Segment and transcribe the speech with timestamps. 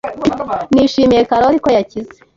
[0.73, 2.15] Nishimiye Karoli ko yakize.